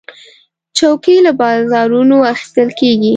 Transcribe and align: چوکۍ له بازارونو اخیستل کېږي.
چوکۍ 0.77 1.17
له 1.25 1.31
بازارونو 1.41 2.17
اخیستل 2.33 2.69
کېږي. 2.79 3.09